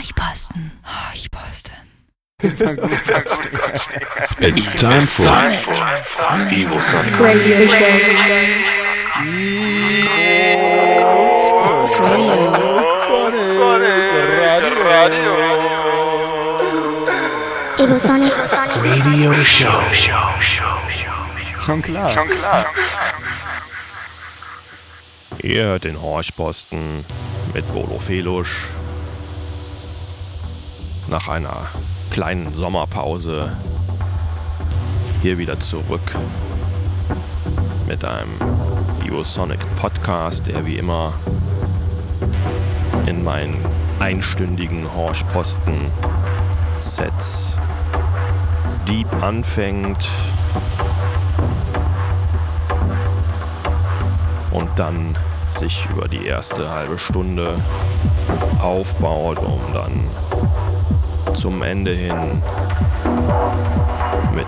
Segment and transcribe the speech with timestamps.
[0.00, 0.72] Horchposten.
[0.82, 1.74] Horchposten.
[4.40, 5.26] It's time for
[6.50, 7.84] Evil Sonic Radio Show.
[17.76, 18.32] Evo Sonic.
[18.82, 19.82] Radio Show.
[21.60, 22.16] Schon klar.
[25.42, 27.04] Ihr hört den Horchposten
[27.52, 28.70] mit Bolo Felusch.
[31.10, 31.66] Nach einer
[32.12, 33.50] kleinen Sommerpause
[35.22, 36.16] hier wieder zurück
[37.88, 38.30] mit einem
[39.24, 41.14] Sonic Podcast, der wie immer
[43.06, 43.56] in meinen
[43.98, 45.90] einstündigen Horchposten
[46.78, 47.56] Sets
[48.86, 50.08] deep anfängt
[54.52, 55.16] und dann
[55.50, 57.56] sich über die erste halbe Stunde
[58.60, 60.04] aufbaut, um dann
[61.34, 62.42] zum Ende hin
[64.34, 64.46] mit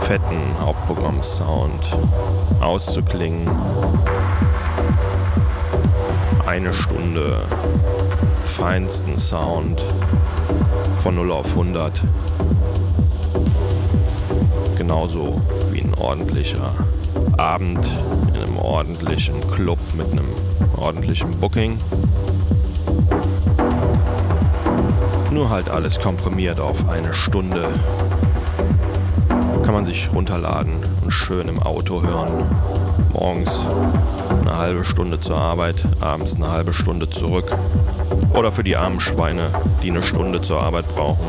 [0.00, 1.96] fetten Hauptprogramm-Sound
[2.60, 3.48] auszuklingen.
[6.46, 7.42] Eine Stunde
[8.44, 9.82] feinsten Sound
[10.98, 12.02] von 0 auf 100.
[14.76, 16.72] Genauso wie ein ordentlicher
[17.36, 17.88] Abend
[18.34, 20.28] in einem ordentlichen Club mit einem
[20.76, 21.78] ordentlichen Booking.
[25.34, 27.68] Nur halt alles komprimiert auf eine Stunde.
[29.64, 32.46] Kann man sich runterladen und schön im Auto hören.
[33.12, 33.64] Morgens
[34.40, 37.50] eine halbe Stunde zur Arbeit, abends eine halbe Stunde zurück.
[38.32, 39.50] Oder für die armen Schweine,
[39.82, 41.26] die eine Stunde zur Arbeit brauchen.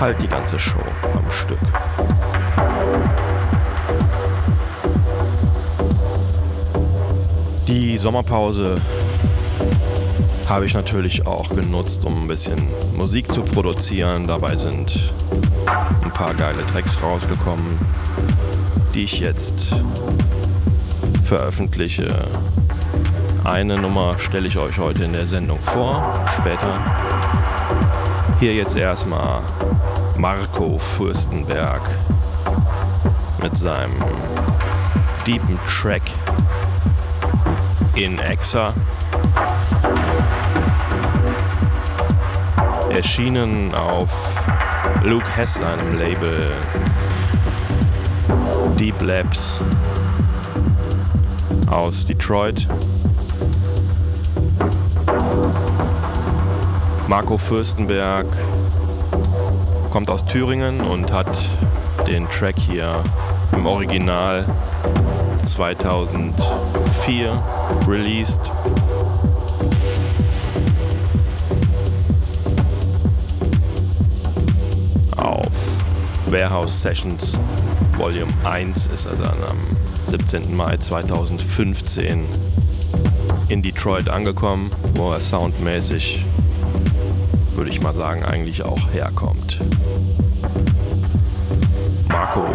[0.00, 0.78] Halt die ganze Show
[1.14, 1.58] am Stück.
[7.68, 8.76] Die Sommerpause
[10.48, 14.26] habe ich natürlich auch genutzt, um ein bisschen Musik zu produzieren.
[14.26, 15.12] Dabei sind
[16.02, 17.78] ein paar geile Tracks rausgekommen,
[18.94, 19.74] die ich jetzt
[21.22, 22.26] veröffentliche.
[23.44, 26.78] Eine Nummer stelle ich euch heute in der Sendung vor, später.
[28.40, 29.40] Hier jetzt erstmal
[30.18, 31.82] Marco Fürstenberg
[33.42, 33.92] mit seinem
[35.26, 36.02] deepen Track
[37.94, 38.74] in Exa.
[42.94, 44.10] Erschienen auf
[45.02, 46.52] Luke Hess seinem Label
[48.78, 49.60] Deep Labs
[51.68, 52.68] aus Detroit.
[57.08, 58.26] Marco Fürstenberg
[59.90, 61.36] kommt aus Thüringen und hat
[62.06, 63.02] den Track hier
[63.52, 64.44] im Original
[65.42, 67.42] 2004
[67.88, 68.40] released.
[76.34, 77.38] Warehouse Sessions
[77.96, 79.56] Volume 1 ist er dann am
[80.08, 80.56] 17.
[80.56, 82.24] Mai 2015
[83.46, 86.24] in Detroit angekommen, wo er soundmäßig,
[87.54, 89.60] würde ich mal sagen, eigentlich auch herkommt.
[92.08, 92.46] Marco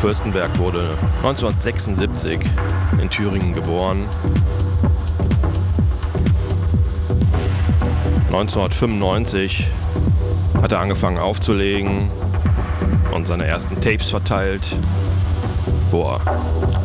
[0.00, 2.40] Fürstenberg wurde 1976
[3.02, 4.06] in Thüringen geboren.
[8.28, 9.66] 1995
[10.62, 12.10] hat er angefangen aufzulegen
[13.26, 14.66] seine ersten Tapes verteilt,
[15.90, 16.20] wo er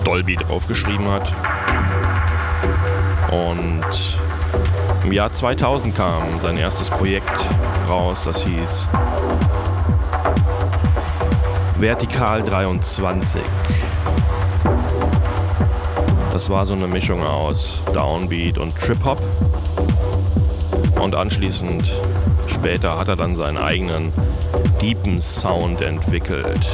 [0.04, 1.34] Dolby draufgeschrieben hat.
[3.32, 3.86] Und
[5.04, 7.32] im Jahr 2000 kam sein erstes Projekt
[7.88, 8.88] raus, das hieß
[11.80, 13.42] Vertikal 23.
[16.32, 19.20] Das war so eine Mischung aus Downbeat und Trip-Hop.
[21.00, 21.92] Und anschließend,
[22.48, 24.14] später, hat er dann seinen eigenen
[24.82, 26.68] deepen Sound entwickelt.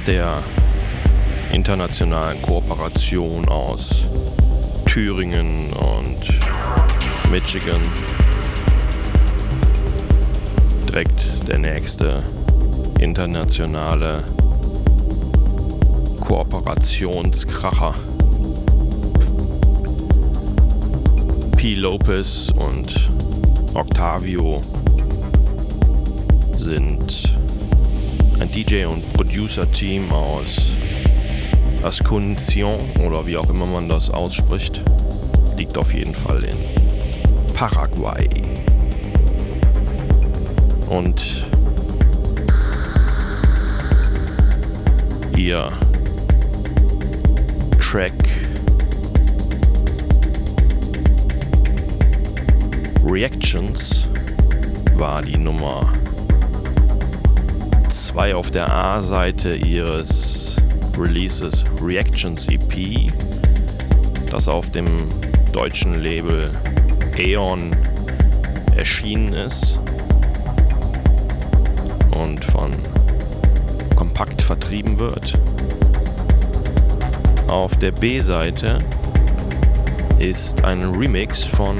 [0.00, 0.42] Nach der
[1.52, 4.02] internationalen Kooperation aus
[4.86, 6.18] Thüringen und
[7.30, 7.80] Michigan
[10.88, 12.22] direkt der nächste
[12.98, 14.22] internationale
[16.20, 17.94] Kooperationskracher.
[21.56, 21.74] P.
[21.74, 23.10] Lopez und
[23.74, 24.62] Octavio
[26.52, 27.39] sind
[28.40, 30.72] ein DJ- und Producer-Team aus
[31.82, 34.82] Ascension oder wie auch immer man das ausspricht.
[35.56, 36.56] Liegt auf jeden Fall in
[37.54, 38.28] Paraguay.
[40.88, 41.46] Und
[45.36, 45.68] ihr
[47.78, 48.12] Track
[53.04, 54.06] Reactions
[54.96, 55.92] war die Nummer
[58.12, 60.56] 2 auf der A-Seite ihres
[60.98, 63.08] Releases Reactions EP,
[64.32, 65.08] das auf dem
[65.52, 66.50] deutschen Label
[67.16, 67.70] Aeon
[68.74, 69.78] erschienen ist
[72.10, 72.72] und von
[73.94, 75.40] Kompakt vertrieben wird.
[77.46, 78.80] Auf der B-Seite
[80.18, 81.76] ist ein Remix von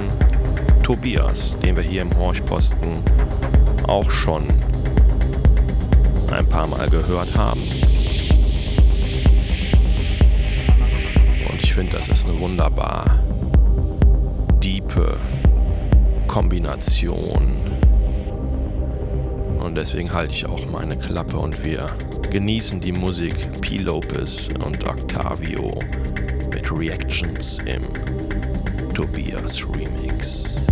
[0.85, 3.03] Tobias, den wir hier im Horchposten
[3.89, 4.47] auch schon
[6.61, 7.63] paar Mal gehört haben.
[11.49, 13.19] Und ich finde, das ist eine wunderbar
[14.63, 15.17] diepe
[16.27, 17.57] Kombination.
[19.59, 21.87] Und deswegen halte ich auch meine Klappe und wir
[22.31, 23.79] genießen die Musik P.
[23.79, 25.79] Lopez und Octavio
[26.53, 27.85] mit Reactions im
[28.93, 30.67] Tobias Remix.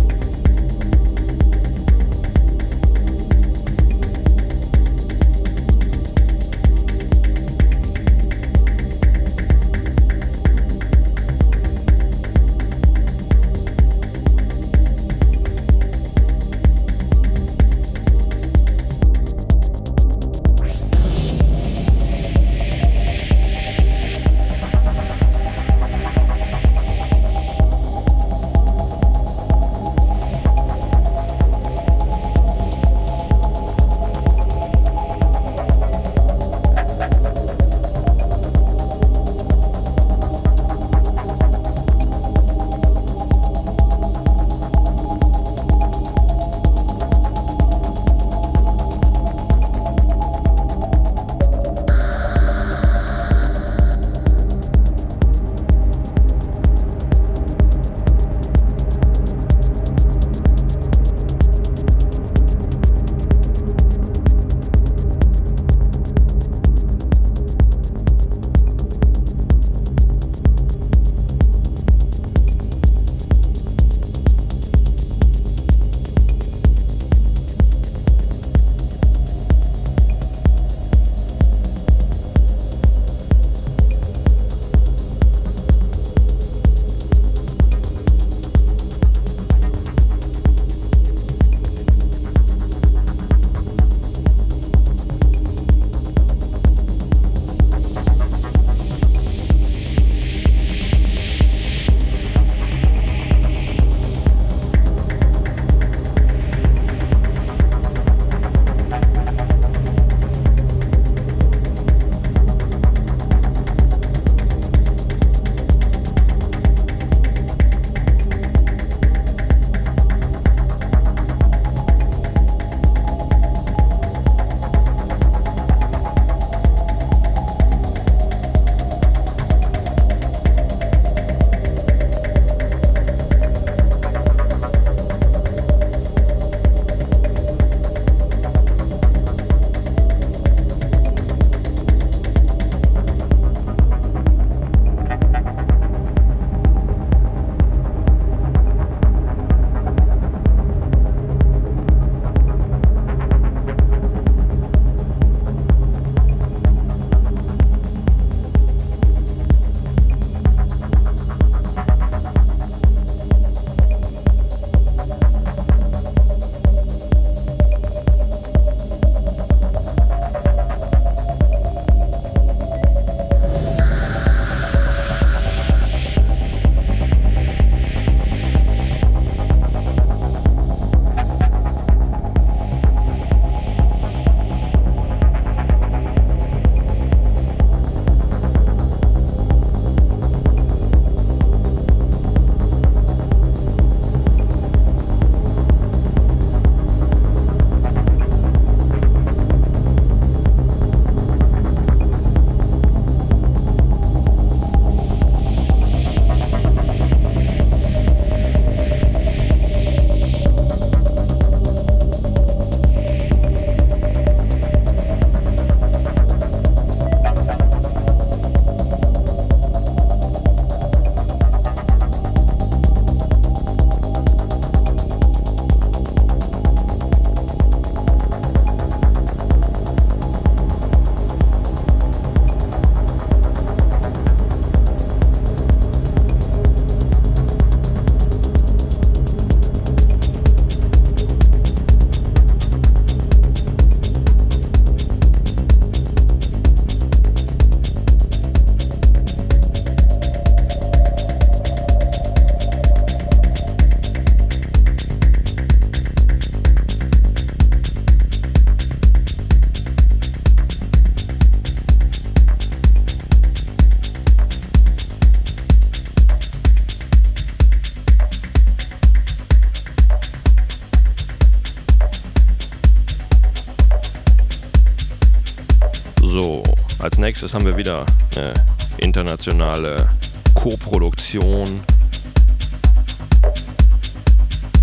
[277.41, 278.05] Nächstes haben wir wieder
[278.35, 278.53] eine
[278.97, 280.09] internationale
[280.55, 281.81] Co-Produktion.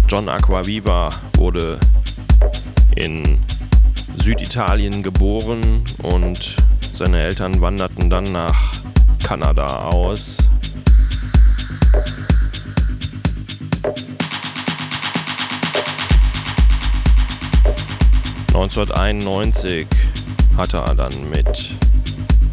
[0.08, 1.78] John Aquaviva wurde
[2.94, 3.38] in
[4.24, 6.56] Süditalien geboren und
[6.94, 8.72] seine Eltern wanderten dann nach
[9.22, 10.38] Kanada aus.
[18.54, 19.84] ...1991
[20.56, 21.76] hatte er dann mit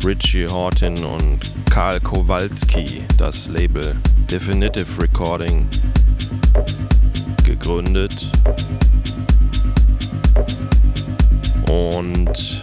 [0.05, 3.95] Richie Horton und Karl Kowalski das Label
[4.29, 5.67] Definitive Recording
[7.45, 8.27] gegründet.
[11.69, 12.59] Und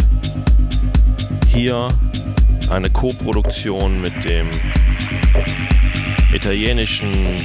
[1.49, 1.89] hier
[2.69, 4.51] eine Co-Produktion mit dem
[6.35, 7.37] italienischen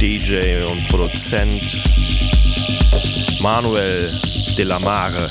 [0.00, 1.82] DJ und Produzent
[3.40, 4.20] Manuel
[4.56, 5.28] Della Mare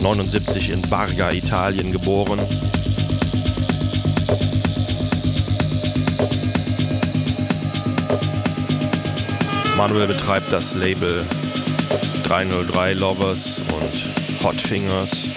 [0.00, 2.40] 1979 in Barga, Italien geboren.
[9.76, 11.26] Manuel betreibt das Label
[12.24, 15.28] 303 Lovers und Hot Fingers.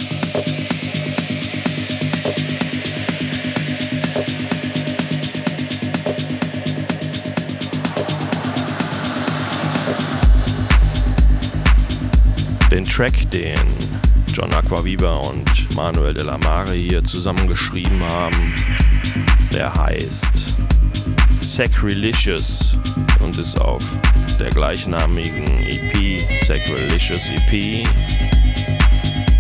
[12.72, 13.83] Den Track, den
[14.34, 18.52] John Aquaviva und Manuel de la Mare hier zusammengeschrieben haben,
[19.54, 20.56] der heißt
[21.40, 22.76] Sacrilicious
[23.24, 23.84] und ist auf
[24.40, 27.22] der gleichnamigen EP, Sacrilicious
[27.52, 27.88] EP,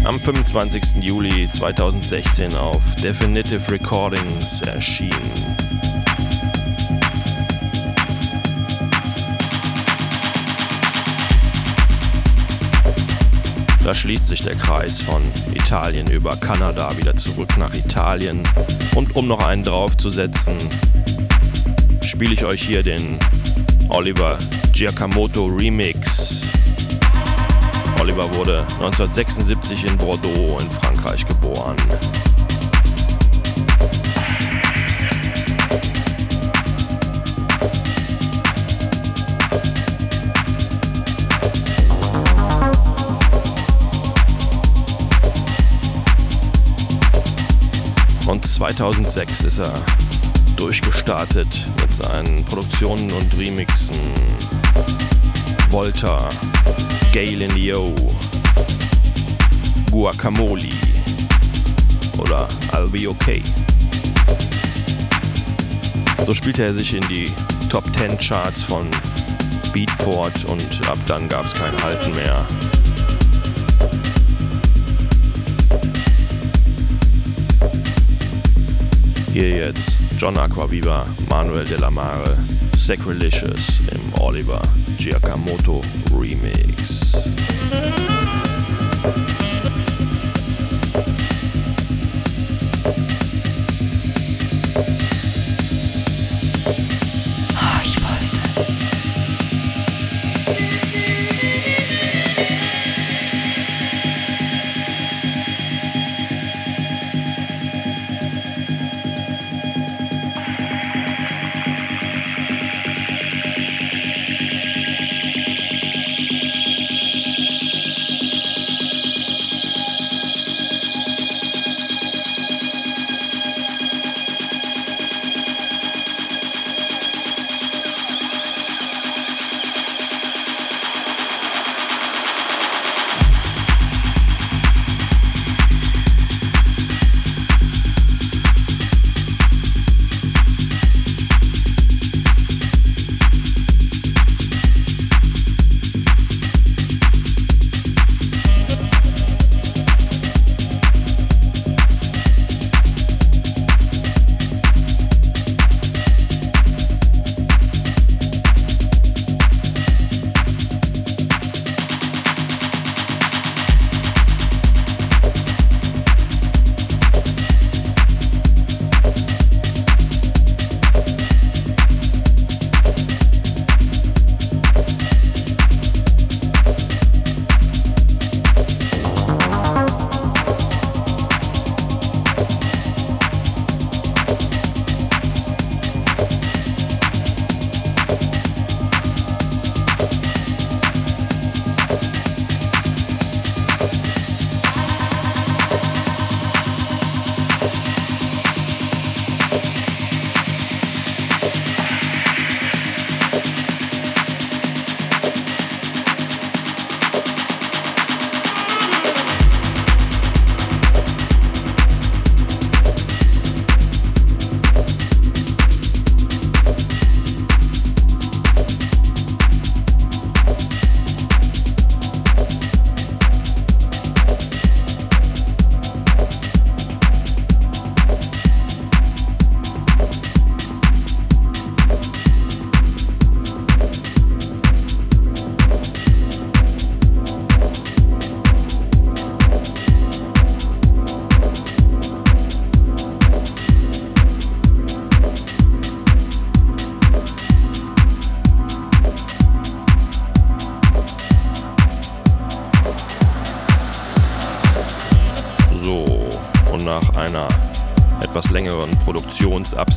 [0.06, 1.02] am 25.
[1.02, 5.73] Juli 2016 auf Definitive Recordings erschienen.
[13.84, 15.22] Da schließt sich der Kreis von
[15.54, 18.42] Italien über Kanada wieder zurück nach Italien.
[18.96, 20.58] Und um noch einen draufzusetzen,
[22.02, 23.20] spiele ich euch hier den
[23.90, 24.40] Oliver
[24.72, 26.42] Giacomoto Remix.
[28.00, 31.76] Oliver wurde 1976 in Bordeaux in Frankreich geboren.
[48.64, 49.74] 2006 ist er
[50.56, 51.50] durchgestartet
[51.82, 53.98] mit seinen Produktionen und Remixen.
[55.70, 56.30] Volta,
[57.12, 57.94] Galen Yo,
[59.92, 60.70] Guacamole
[62.18, 63.44] oder I'll Be Okay.
[66.26, 67.30] So spielte er sich in die
[67.70, 68.90] Top 10 Charts von
[69.74, 72.46] Beatport und ab dann gab es kein Halten mehr.
[79.34, 82.38] Hier jetzt John Aquaviva, Manuel de la Mare,
[82.78, 84.62] Sacrilicious im Oliver
[85.00, 85.82] Giacomoto
[86.16, 87.14] Remix.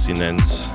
[0.07, 0.71] Produktionsabstinenz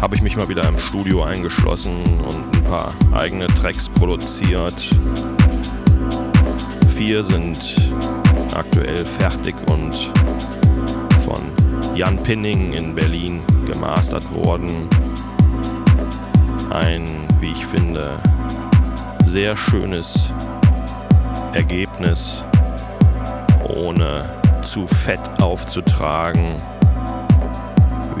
[0.00, 4.88] habe ich mich mal wieder im Studio eingeschlossen und ein paar eigene Tracks produziert.
[6.88, 7.76] Vier sind
[8.54, 9.94] aktuell fertig und
[11.24, 11.42] von
[11.94, 14.88] Jan Pinning in Berlin gemastert worden.
[16.70, 17.04] Ein,
[17.40, 18.18] wie ich finde,
[19.24, 20.32] sehr schönes
[21.52, 22.42] Ergebnis,
[23.68, 24.24] ohne
[24.62, 26.56] zu fett aufzutragen,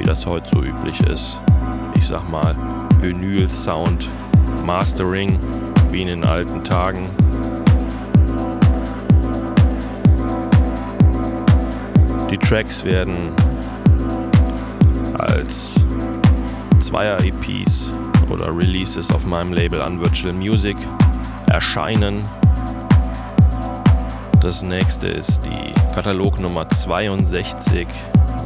[0.00, 1.38] wie das heute so üblich ist.
[1.94, 2.56] Ich sag mal,
[3.00, 4.08] Vinyl-Sound,
[4.64, 5.38] Mastering,
[5.90, 7.10] wie in den alten Tagen.
[12.30, 13.34] Die Tracks werden
[15.18, 15.74] als
[16.78, 17.90] Zweier-EPs
[18.30, 20.78] oder Releases auf meinem Label Unvirtual Music
[21.48, 22.24] erscheinen.
[24.40, 27.86] Das nächste ist die Katalognummer 62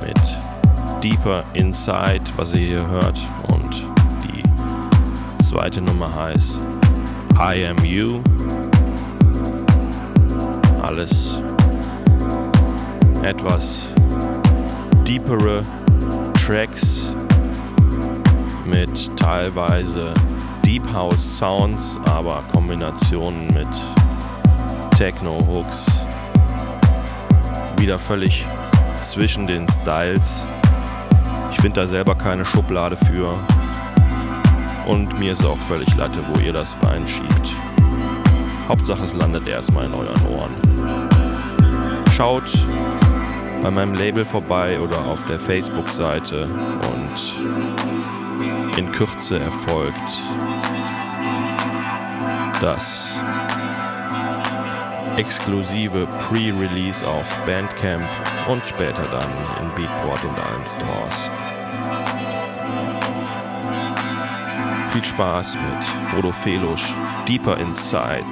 [0.04, 0.18] mit
[1.04, 3.20] Deeper Inside, was ihr hier hört.
[3.52, 3.84] Und
[4.22, 4.42] die
[5.44, 6.58] zweite Nummer heißt
[7.34, 8.22] I Am You.
[10.80, 11.36] Alles
[13.22, 13.88] etwas
[15.06, 15.62] deepere
[16.42, 17.12] Tracks
[18.64, 20.14] mit teilweise
[20.64, 23.68] Deep House Sounds, aber Kombinationen mit
[24.96, 26.06] Techno Hooks.
[27.76, 28.46] Wieder völlig
[29.02, 30.48] zwischen den Styles.
[31.64, 33.38] Finde da selber keine Schublade für.
[34.86, 37.54] Und mir ist auch völlig Latte, wo ihr das reinschiebt.
[38.68, 40.50] Hauptsache es landet erstmal in euren Ohren.
[42.12, 42.52] Schaut
[43.62, 47.34] bei meinem Label vorbei oder auf der Facebook-Seite und
[48.76, 50.22] in Kürze erfolgt
[52.60, 53.18] das
[55.16, 58.04] exklusive Pre-Release auf Bandcamp
[58.48, 59.30] und später dann
[59.62, 61.30] in Beatport und allen Stores.
[64.94, 66.94] Viel Spaß mit Bodo Felusch,
[67.26, 68.24] Deeper Inside,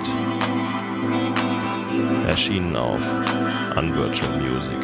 [2.29, 3.03] erschienen auf
[3.75, 4.82] Unvirtual Music.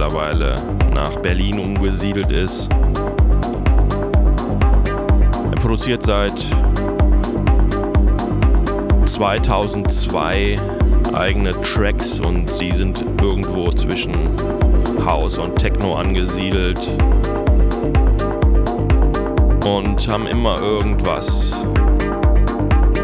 [0.00, 0.54] Mittlerweile
[0.94, 2.70] nach Berlin umgesiedelt ist.
[5.50, 6.32] Er produziert seit
[9.04, 10.56] 2002
[11.12, 14.14] eigene Tracks und sie sind irgendwo zwischen
[15.04, 16.80] House und Techno angesiedelt
[19.66, 21.60] und haben immer irgendwas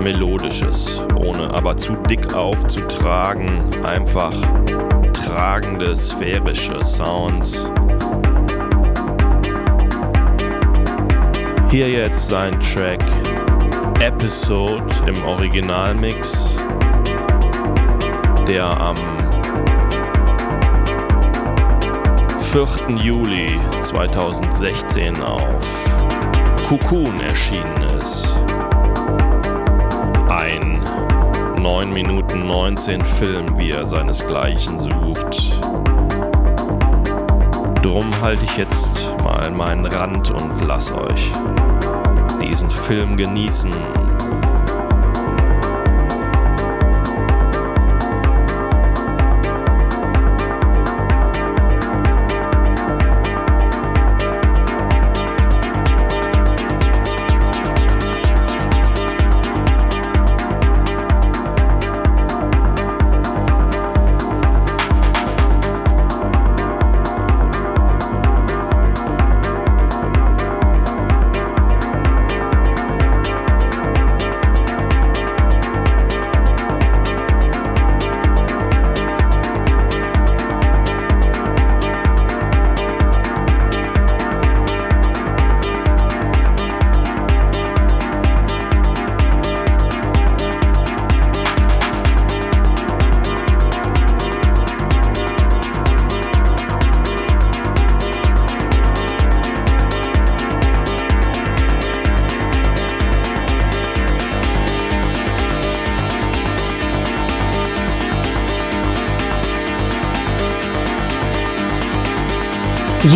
[0.02, 3.50] Melodisches, ohne aber zu dick aufzutragen,
[3.84, 4.32] einfach
[5.26, 7.68] tragende sphärische Sounds.
[11.68, 13.02] Hier jetzt sein Track
[14.00, 16.54] Episode im Originalmix,
[18.46, 18.96] der am
[22.52, 22.96] 4.
[22.98, 25.68] Juli 2016 auf
[26.68, 27.85] Cocoon erschienen
[31.76, 35.60] 9 Minuten 19 Film, wie er seinesgleichen sucht.
[37.82, 41.30] Drum halte ich jetzt mal meinen Rand und lass euch
[42.40, 43.70] diesen Film genießen.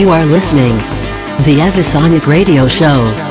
[0.01, 0.79] You are listening.
[1.45, 3.30] The Evisonic Radio Show.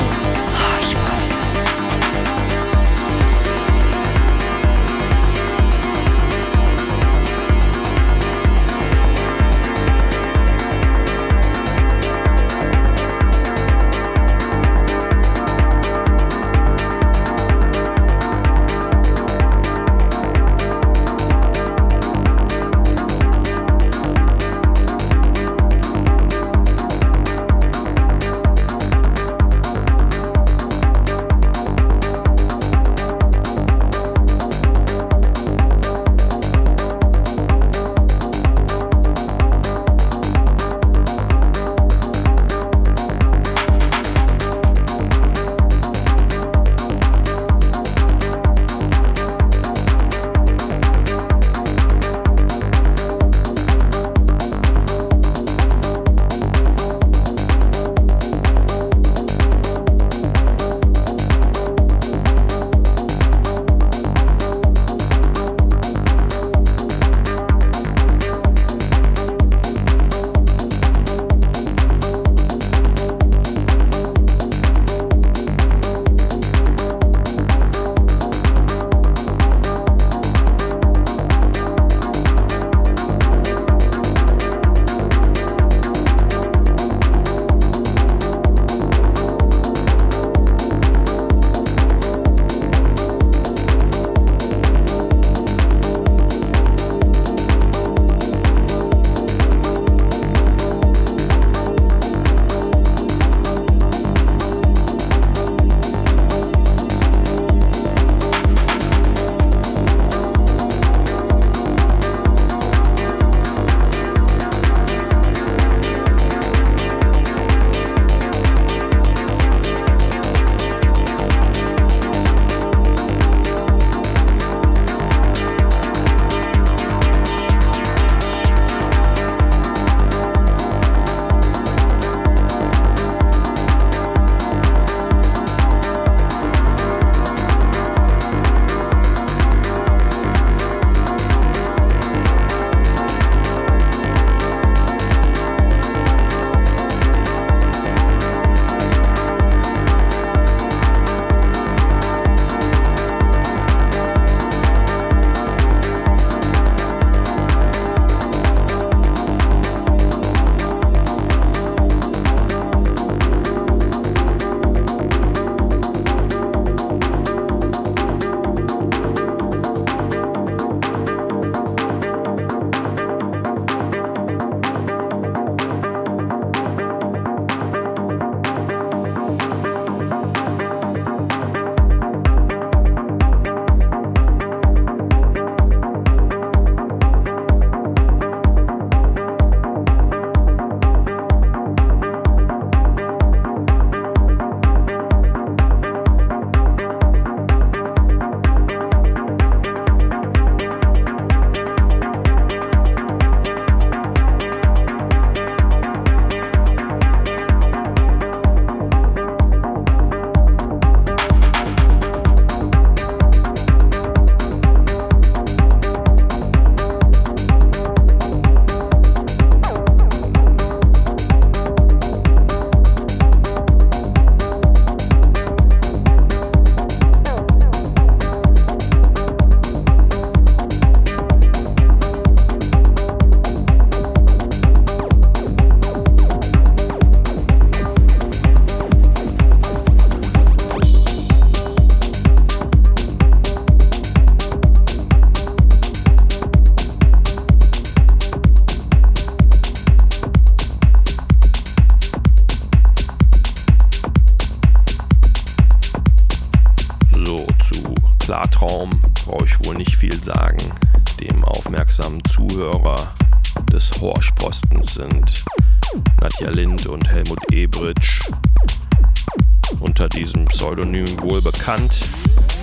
[270.00, 272.00] Unter diesem Pseudonym wohl bekannt.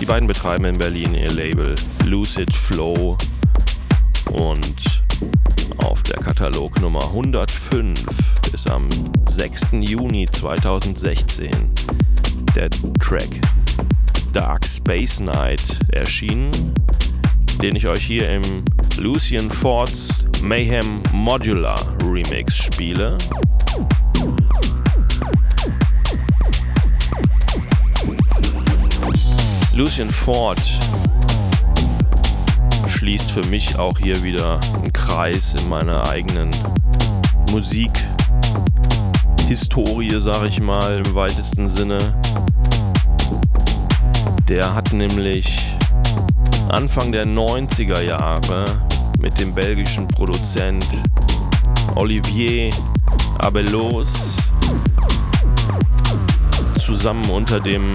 [0.02, 3.15] Die beiden betreiben in Berlin ihr Label Lucid Flow
[4.32, 5.04] und
[5.78, 7.93] auf der Katalognummer 105
[8.52, 8.89] ist am
[9.30, 9.67] 6.
[9.82, 11.52] Juni 2016
[12.56, 13.39] der Track
[14.34, 16.73] Dark Space Night erschienen,
[17.62, 18.65] den ich euch hier im
[18.97, 23.16] Lucian Fords Mayhem Modular Remix spiele.
[29.78, 30.59] Lucian Ford
[32.88, 36.49] schließt für mich auch hier wieder einen Kreis in meiner eigenen
[37.51, 42.19] Musikhistorie, sag ich mal, im weitesten Sinne.
[44.49, 45.75] Der hat nämlich
[46.69, 48.65] Anfang der 90er Jahre
[49.19, 50.88] mit dem belgischen Produzent
[51.93, 52.71] Olivier
[53.38, 54.38] Abelos
[56.80, 57.93] zusammen unter dem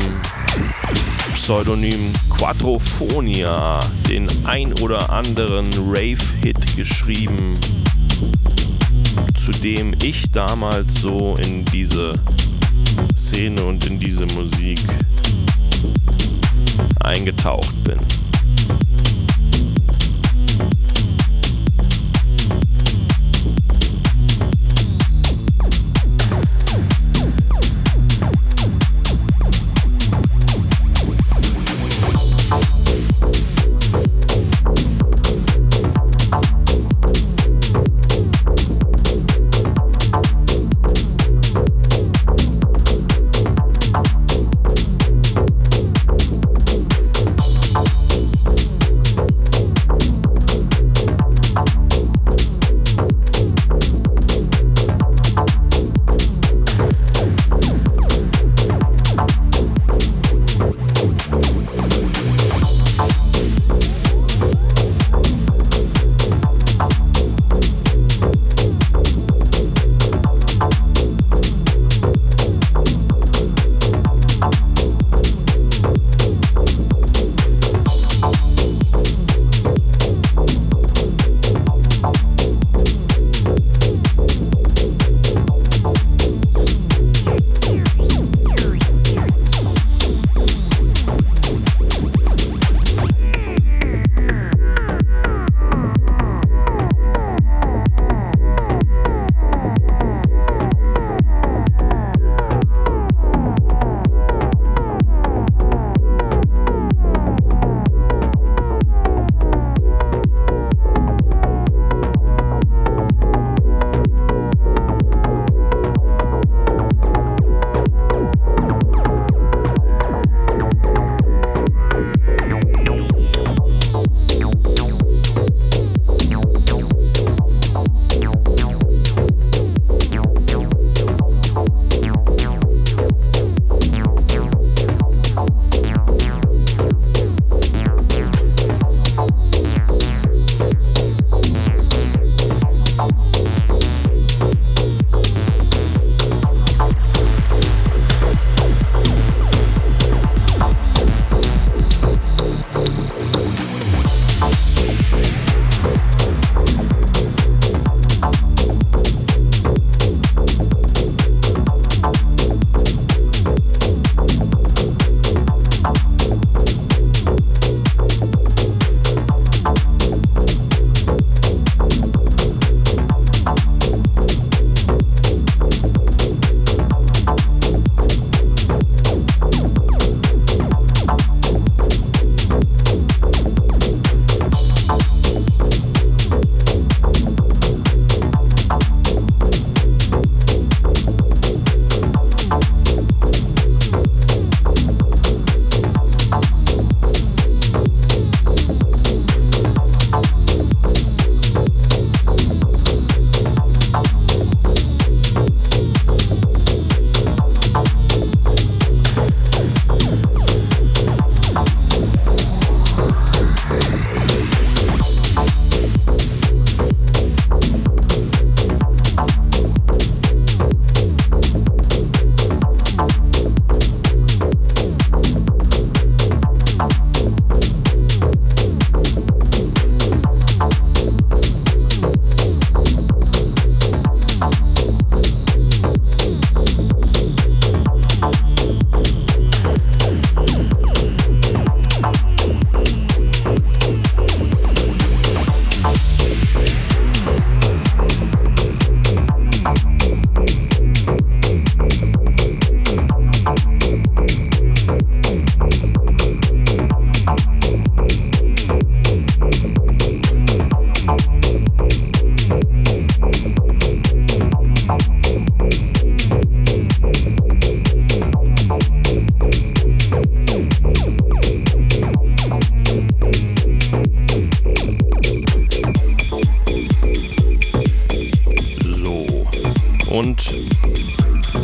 [1.35, 7.59] Pseudonym Quadrophonia den ein oder anderen Rave-Hit geschrieben,
[9.45, 12.15] zu dem ich damals so in diese
[13.17, 14.81] Szene und in diese Musik
[17.01, 17.99] eingetaucht bin.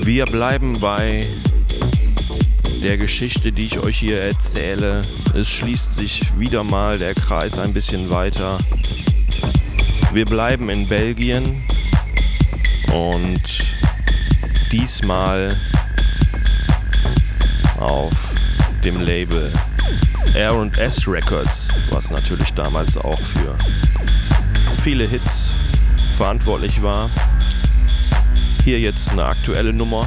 [0.04, 1.22] Wir bleiben bei
[2.82, 5.02] der Geschichte, die ich euch hier erzähle.
[5.34, 8.56] Es schließt sich wieder mal der Kreis ein bisschen weiter.
[10.14, 11.62] Wir bleiben in Belgien
[12.90, 13.42] und
[14.72, 15.54] diesmal
[17.78, 18.14] auf
[18.82, 19.52] dem Label
[20.34, 23.54] R&S Records, was natürlich damals auch für
[24.82, 25.48] viele Hits
[26.16, 27.10] verantwortlich war.
[28.68, 30.06] Hier jetzt eine aktuelle Nummer,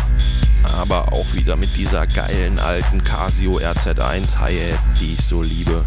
[0.78, 5.84] aber auch wieder mit dieser geilen alten Casio RZ1 Hi-Hat, die ich so liebe.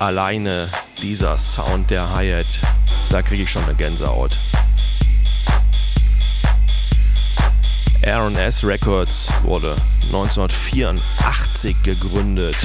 [0.00, 0.68] Alleine
[1.00, 2.46] dieser Sound der Hi-Hat,
[3.12, 4.32] da kriege ich schon eine Gänsehaut.
[8.00, 9.76] R&S Records wurde
[10.06, 12.56] 1984 gegründet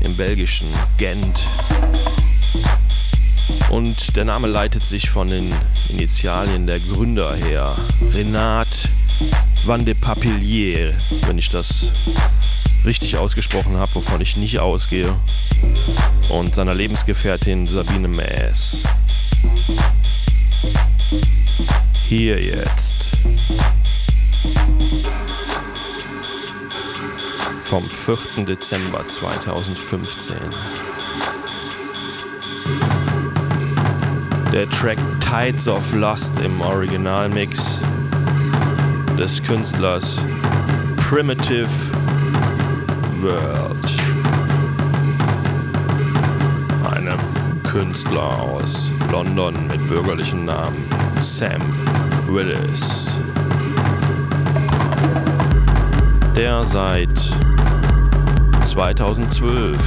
[0.00, 1.44] im belgischen Gent.
[3.70, 5.54] Und der Name leitet sich von den
[5.90, 7.72] Initialien der Gründer her.
[8.12, 8.66] Renat
[9.64, 10.92] van de Papillier,
[11.26, 11.84] wenn ich das
[12.84, 15.14] richtig ausgesprochen habe, wovon ich nicht ausgehe.
[16.30, 18.82] Und seiner Lebensgefährtin Sabine Maes.
[22.08, 23.20] Hier jetzt.
[27.64, 28.46] Vom 4.
[28.46, 30.89] Dezember 2015.
[34.52, 37.78] Der Track Tides of Lust im Originalmix
[39.16, 40.20] des Künstlers
[40.96, 41.68] Primitive
[43.22, 43.92] World.
[46.92, 47.20] Einem
[47.62, 50.84] Künstler aus London mit bürgerlichen Namen
[51.20, 51.62] Sam
[52.26, 53.08] Willis.
[56.34, 57.32] Der seit
[58.64, 59.78] 2012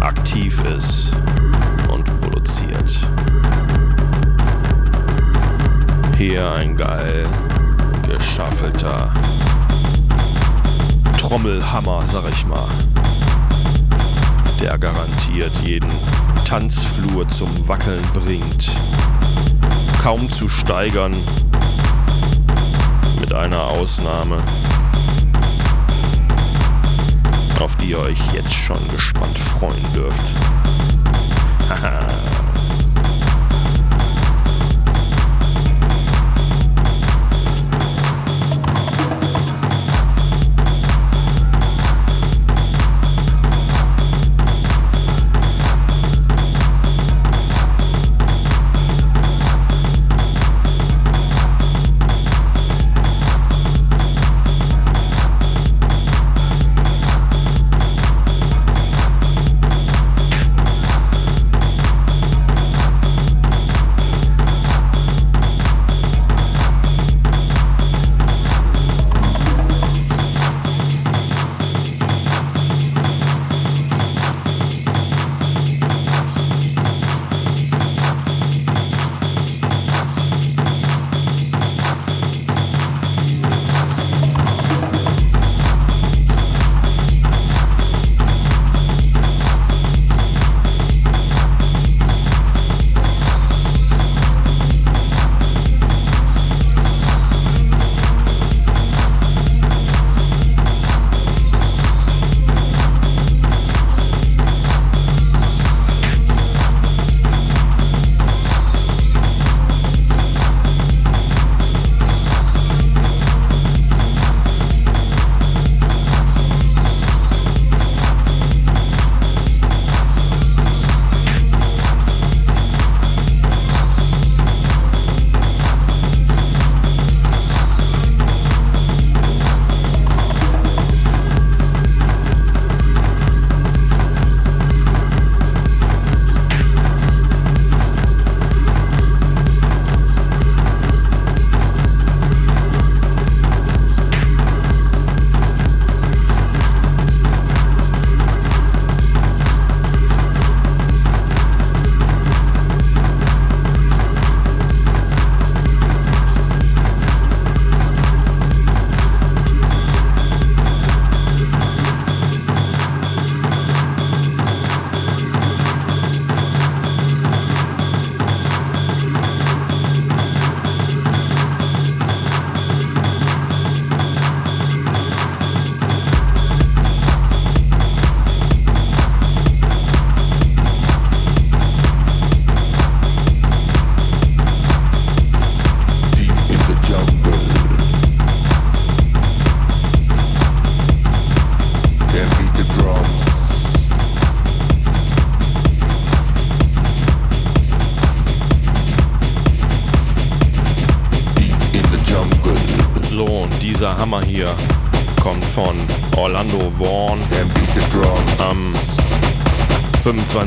[0.00, 1.12] aktiv ist
[6.16, 7.26] Hier ein geil
[8.06, 9.12] geschaffelter
[11.20, 12.68] Trommelhammer, sag ich mal.
[14.60, 15.90] Der garantiert jeden
[16.46, 18.70] Tanzflur zum Wackeln bringt.
[20.00, 21.16] Kaum zu steigern,
[23.20, 24.40] mit einer Ausnahme,
[27.60, 30.22] auf die ihr euch jetzt schon gespannt freuen dürft.
[31.68, 32.06] Haha.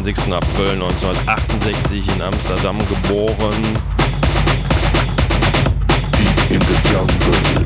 [0.08, 0.34] 25.
[0.34, 3.56] April 1968 in Amsterdam geboren.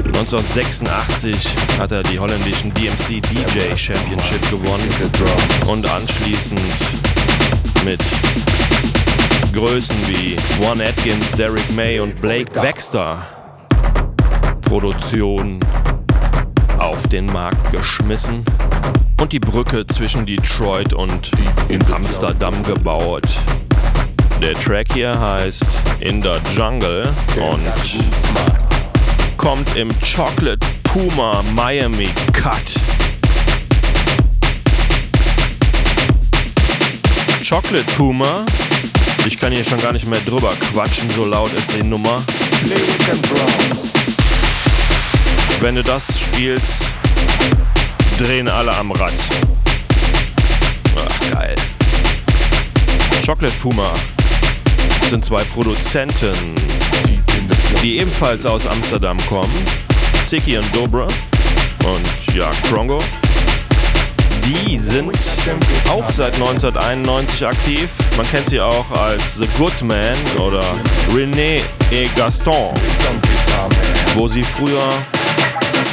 [0.08, 4.90] 1986 hat er die holländischen DMC DJ Championship gewonnen
[5.68, 6.60] und anschließend
[7.86, 8.02] mit
[9.54, 10.36] Größen wie
[10.66, 13.22] One Atkins, Derek May und Blake Baxter
[14.62, 15.60] Produktion
[16.80, 18.44] auf den Markt geschmissen
[19.22, 21.30] und die Brücke zwischen Detroit und
[21.94, 23.22] Amsterdam gebaut.
[24.42, 25.64] Der Track hier heißt
[26.00, 27.62] In the Jungle und
[29.38, 32.74] kommt im Chocolate Puma Miami Cut.
[37.48, 38.44] Chocolate Puma,
[39.28, 42.24] ich kann hier schon gar nicht mehr drüber quatschen, so laut ist die Nummer.
[45.60, 46.86] Wenn du das spielst,
[48.22, 49.14] drehen alle am Rad.
[50.96, 51.56] Ach, geil.
[53.26, 53.94] Chocolate Puma
[55.10, 56.36] sind zwei Produzenten,
[57.82, 59.66] die ebenfalls aus Amsterdam kommen.
[60.28, 61.08] Ziki und Dobra
[61.84, 63.02] und ja, Krongo.
[64.46, 65.18] Die sind
[65.90, 67.90] auch seit 1991 aktiv.
[68.18, 70.64] Man kennt sie auch als The Good Man oder
[71.12, 72.76] René et Gaston,
[74.16, 74.92] wo sie früher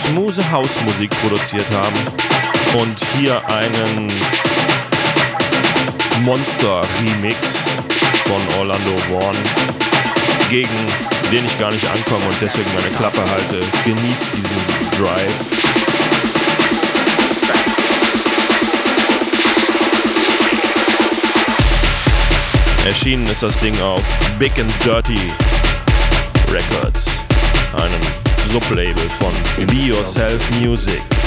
[0.09, 4.13] smooth Hausmusik produziert haben und hier einen
[6.23, 7.37] Monster-Remix
[8.27, 9.37] von Orlando Vaughan
[10.51, 10.69] gegen
[11.31, 13.61] den ich gar nicht ankomme und deswegen meine Klappe halte.
[13.85, 15.69] Genießt diesen Drive.
[22.87, 24.03] Erschienen ist das Ding auf
[24.39, 25.21] Big and Dirty
[26.51, 27.07] Records,
[27.75, 31.18] einem Sublabel von Be Yourself Music.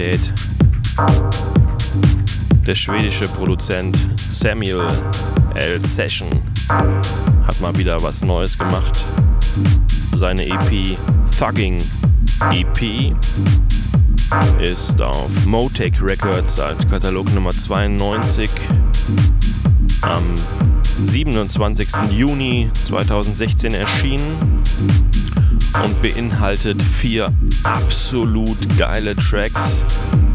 [0.00, 0.32] Qualität.
[2.66, 4.86] Der schwedische Produzent Samuel
[5.54, 5.80] L.
[5.84, 6.28] Session
[6.68, 9.04] hat mal wieder was Neues gemacht.
[10.14, 10.96] Seine EP
[11.38, 11.78] Thugging
[12.50, 13.14] EP
[14.60, 18.50] ist auf Motec Records als Katalog Nummer 92
[20.02, 20.34] am
[21.04, 21.88] 27.
[22.10, 24.62] Juni 2016 erschienen
[25.84, 27.32] und beinhaltet vier
[27.64, 29.84] absolut geile Tracks.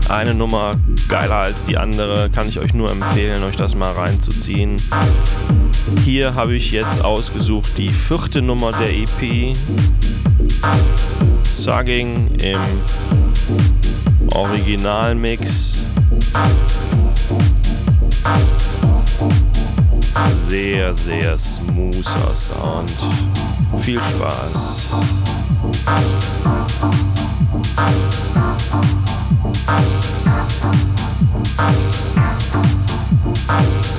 [0.09, 0.75] Eine Nummer
[1.07, 4.77] geiler als die andere, kann ich euch nur empfehlen, euch das mal reinzuziehen.
[6.03, 9.55] Hier habe ich jetzt ausgesucht die vierte Nummer der EP.
[11.43, 12.59] Sugging im
[14.33, 15.73] Originalmix.
[20.47, 22.91] Sehr, sehr smoother Sound.
[23.81, 24.89] Viel Spaß.
[27.75, 28.13] Thank
[33.85, 33.94] you.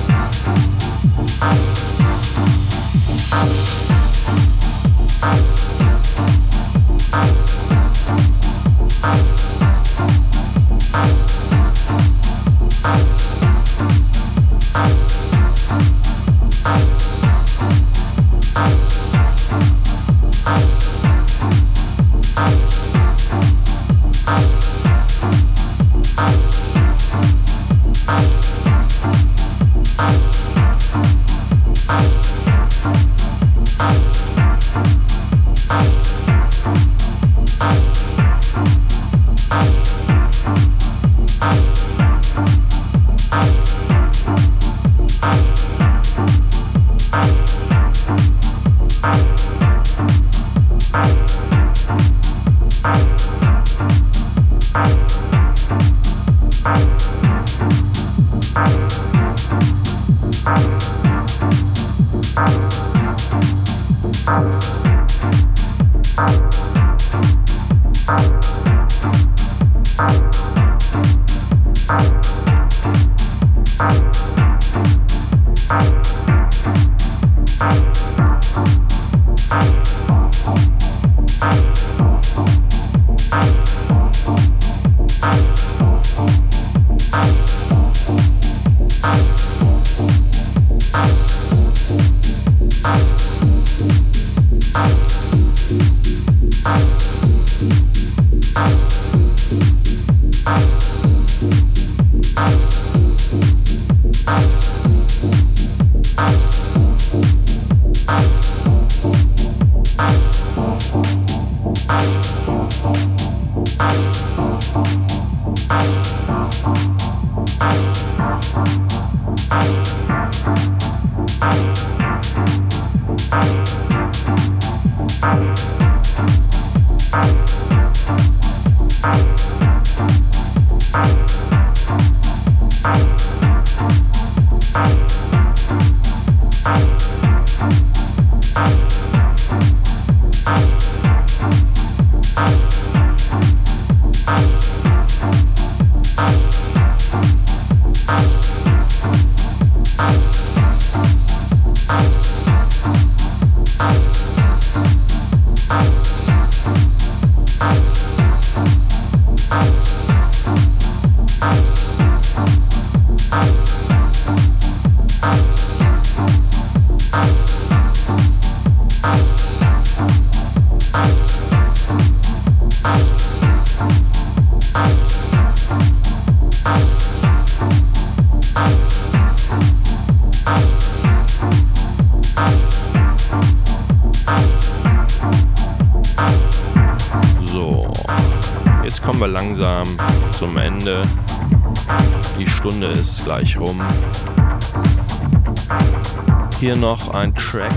[196.59, 197.71] Hier noch ein Track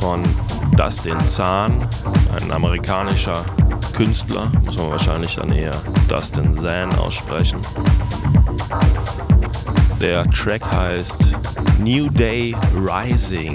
[0.00, 0.22] von
[0.74, 1.86] Dustin Zahn,
[2.34, 3.44] ein amerikanischer
[3.94, 5.76] Künstler, muss man wahrscheinlich dann eher
[6.08, 7.60] Dustin Zahn aussprechen.
[10.00, 11.16] Der Track heißt
[11.78, 13.54] New Day Rising.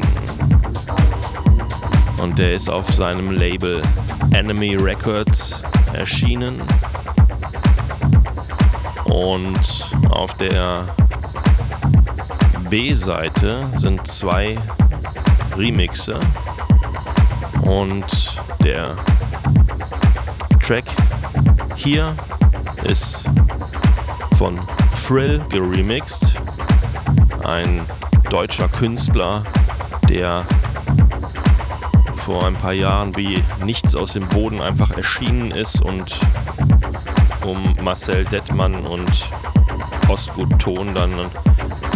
[2.22, 3.82] Und der ist auf seinem Label
[4.32, 5.60] Enemy Records
[5.94, 6.62] erschienen.
[9.06, 10.86] Und auf der
[12.72, 14.58] B-Seite sind zwei
[15.58, 16.18] Remixe
[17.64, 18.06] und
[18.64, 18.96] der
[20.66, 20.86] Track
[21.76, 22.16] hier
[22.84, 23.26] ist
[24.38, 24.58] von
[24.96, 26.26] Frill geremixed,
[27.44, 27.82] ein
[28.30, 29.44] deutscher Künstler,
[30.08, 30.46] der
[32.16, 36.18] vor ein paar Jahren wie nichts aus dem Boden einfach erschienen ist und
[37.44, 39.26] um Marcel Dettmann und
[40.08, 41.12] Ostgut Ton dann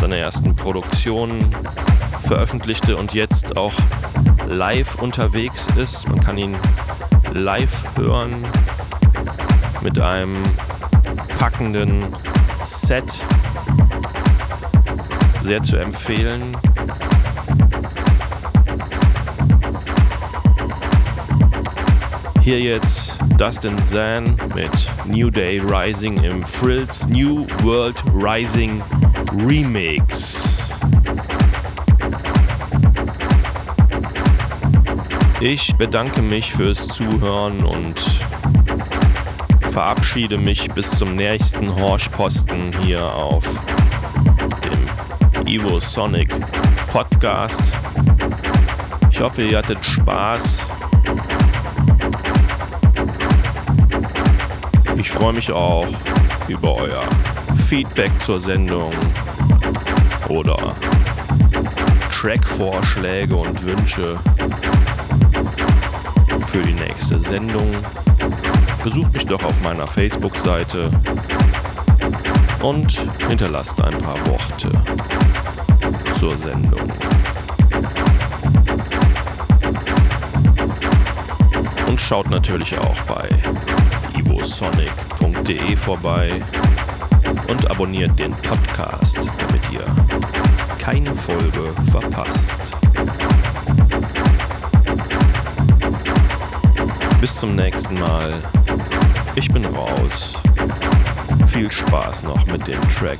[0.05, 1.55] seine ersten Produktionen
[2.27, 3.73] veröffentlichte und jetzt auch
[4.47, 6.07] live unterwegs ist.
[6.07, 6.55] Man kann ihn
[7.33, 8.35] live hören
[9.81, 10.43] mit einem
[11.39, 12.05] packenden
[12.63, 13.19] Set.
[15.41, 16.55] Sehr zu empfehlen.
[22.41, 24.69] Hier jetzt Dustin Zan mit
[25.07, 28.83] New Day Rising im Frills New World Rising
[29.37, 30.59] Remix.
[35.41, 38.03] Ich bedanke mich fürs Zuhören und
[39.69, 43.45] verabschiede mich bis zum nächsten Horschposten hier auf
[44.63, 46.29] dem Evo Sonic
[46.87, 47.61] Podcast.
[49.11, 50.61] Ich hoffe, ihr hattet Spaß.
[54.97, 55.87] Ich freue mich auch
[56.47, 57.03] über euer
[57.65, 58.91] Feedback zur Sendung
[60.29, 60.75] oder
[62.11, 64.19] Track-Vorschläge und Wünsche
[66.45, 67.67] für die nächste Sendung.
[68.83, 70.91] Besucht mich doch auf meiner Facebook-Seite
[72.61, 74.69] und hinterlasst ein paar Worte
[76.19, 76.91] zur Sendung.
[81.87, 83.27] Und schaut natürlich auch bei
[84.19, 86.43] ivosonic.de vorbei
[87.47, 89.85] und abonniert den Podcast, damit ihr
[90.79, 92.53] keine Folge verpasst.
[97.21, 98.33] Bis zum nächsten Mal.
[99.35, 100.33] Ich bin raus.
[101.47, 103.19] Viel Spaß noch mit dem Track.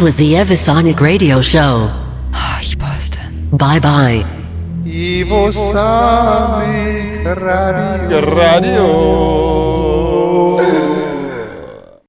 [0.00, 1.90] That was the Evasonic Radio Show.
[2.32, 3.50] Arch Boston.
[3.52, 4.24] Bye bye.
[4.86, 8.34] Ivo Sonic Radio.
[8.34, 9.29] Radio.